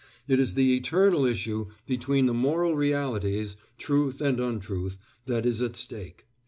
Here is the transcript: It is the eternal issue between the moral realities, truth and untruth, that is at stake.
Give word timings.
It 0.27 0.39
is 0.39 0.55
the 0.55 0.75
eternal 0.75 1.25
issue 1.25 1.67
between 1.85 2.25
the 2.25 2.33
moral 2.33 2.75
realities, 2.75 3.55
truth 3.77 4.19
and 4.19 4.39
untruth, 4.39 4.97
that 5.27 5.45
is 5.45 5.61
at 5.61 5.75
stake. 5.75 6.25